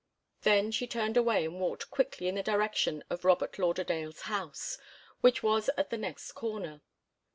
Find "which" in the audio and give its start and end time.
5.19-5.43